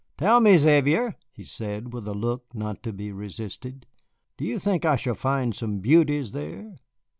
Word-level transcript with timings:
"Tell 0.17 0.39
me, 0.39 0.57
Xavier," 0.57 1.15
he 1.31 1.43
said, 1.43 1.93
with 1.93 2.07
a 2.07 2.15
look 2.15 2.55
not 2.55 2.81
to 2.81 2.91
be 2.91 3.11
resisted, 3.11 3.85
"do 4.35 4.43
you 4.43 4.57
think 4.57 4.83
I 4.83 4.95
shall 4.95 5.13
find 5.13 5.53
some 5.53 5.77
beauties 5.77 6.31
there?" 6.31 6.73